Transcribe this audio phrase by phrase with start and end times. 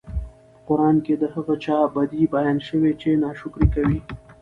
[0.53, 3.99] په قران کي د هغه چا بدي بيان شوي چې ناشکري کوي